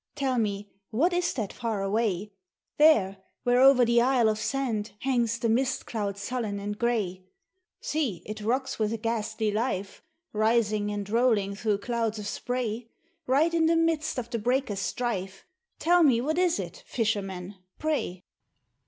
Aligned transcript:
Tell 0.15 0.39
me, 0.39 0.67
what 0.89 1.13
is 1.13 1.31
that 1.33 1.53
far 1.53 1.83
away, 1.83 2.31
There, 2.77 3.17
where 3.43 3.61
over 3.61 3.85
the 3.85 4.01
isle 4.01 4.29
of 4.29 4.39
sand 4.39 4.93
Hangs 5.01 5.37
the 5.37 5.47
mist 5.47 5.85
cloud 5.85 6.17
sullen 6.17 6.59
and 6.59 6.75
gray? 6.75 7.25
See! 7.81 8.23
it 8.25 8.41
rocks 8.41 8.79
with 8.79 8.91
a 8.93 8.97
ghastly 8.97 9.51
life, 9.51 10.01
Rising 10.33 10.89
and 10.89 11.07
rolling 11.07 11.53
through 11.53 11.77
clouds 11.77 12.17
of 12.17 12.27
spray, 12.27 12.89
Right 13.27 13.53
in 13.53 13.67
the 13.67 13.75
midst 13.75 14.17
of 14.17 14.31
the 14.31 14.39
breakers' 14.39 14.79
strife, 14.79 15.45
Tell 15.77 16.01
me 16.01 16.19
what 16.19 16.39
is 16.39 16.57
it, 16.57 16.83
Fisherman, 16.87 17.57
pray?" 17.77 18.23